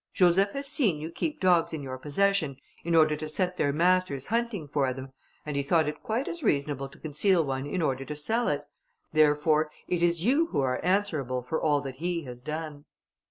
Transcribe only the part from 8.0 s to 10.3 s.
to sell it: therefore, it is